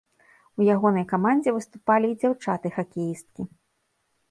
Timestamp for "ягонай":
0.75-1.05